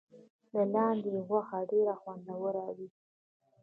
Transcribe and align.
د 0.53 0.55
لاندي 0.73 1.13
غوښه 1.27 1.59
ډیره 1.71 1.93
خوندوره 2.01 2.65
وي. 2.75 2.89